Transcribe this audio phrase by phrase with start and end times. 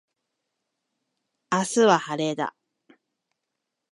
[1.51, 2.55] 明日は晴れだ。